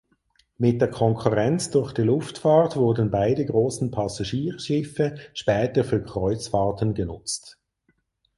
[0.57, 7.59] Mit der Konkurrenz durch die Luftfahrt wurden beide großen Passagierschiffe später für Kreuzfahrten genutzt.